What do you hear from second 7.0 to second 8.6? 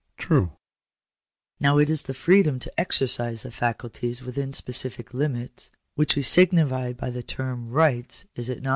the term' rights/ is